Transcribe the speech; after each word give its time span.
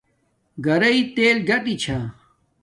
گھرݵ 0.65 0.97
تل 1.13 1.37
کاٹݵ 1.47 1.75
چھا 1.81 1.97